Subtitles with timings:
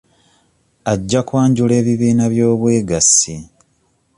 [0.91, 3.33] Ajja kwanjula ebibiina by'obwegassi.